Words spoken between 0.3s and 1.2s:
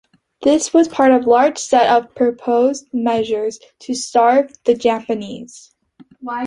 This was part